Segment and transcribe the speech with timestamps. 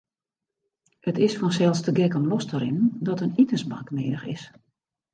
[1.09, 4.53] It is fansels te gek om los te rinnen dat in itensbank nedich is.